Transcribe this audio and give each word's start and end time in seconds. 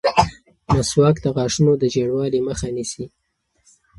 مسواک 0.73 1.15
د 1.21 1.25
غاښونو 1.35 1.73
د 1.77 1.83
ژېړوالي 1.93 2.39
مخه 2.47 2.67
نیسي. 2.75 3.05